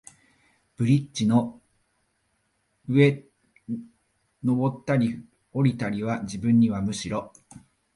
[0.77, 1.61] ブリッジの
[2.87, 3.23] 上っ
[4.83, 7.31] たり降りたりは、自分にはむしろ、